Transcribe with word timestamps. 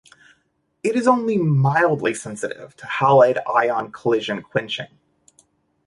It 0.81 0.95
is 0.95 1.07
only 1.07 1.37
mildly 1.37 2.15
sensitive 2.15 2.75
to 2.77 2.87
halide 2.87 3.37
ion 3.47 3.91
collision 3.91 4.41
quenching. 4.41 4.87